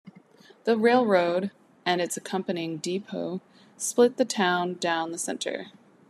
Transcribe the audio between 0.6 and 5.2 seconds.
The railroad, and its accompanying depot, split the town down the